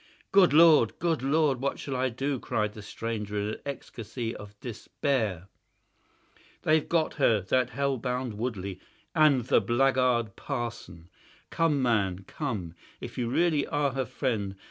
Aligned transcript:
"Good 0.31 0.51
Lord! 0.51 0.97
Good 0.97 1.21
Lord! 1.21 1.61
what 1.61 1.77
shall 1.77 1.95
I 1.95 2.09
do?" 2.09 2.39
cried 2.39 2.73
the 2.73 2.81
stranger, 2.81 3.37
in 3.37 3.47
an 3.49 3.59
ecstasy 3.67 4.35
of 4.35 4.59
despair. 4.59 5.47
"They've 6.63 6.89
got 6.89 7.13
her, 7.21 7.39
that 7.41 7.69
hellhound 7.69 8.33
Woodley 8.39 8.79
and 9.13 9.41
the 9.45 9.61
blackguard 9.61 10.35
parson. 10.35 11.07
Come, 11.51 11.83
man, 11.83 12.23
come, 12.23 12.73
if 12.99 13.19
you 13.19 13.29
really 13.29 13.67
are 13.67 13.91
her 13.91 14.05
friend. 14.07 14.55